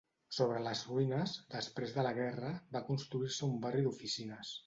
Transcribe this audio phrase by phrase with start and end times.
[0.35, 4.59] Sobre les ruïnes, després de la guerra, va construir-se un barri d'oficines.